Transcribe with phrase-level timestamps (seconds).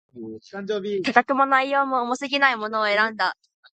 [1.05, 3.37] 価格も、内容も、重過ぎないものを選んだ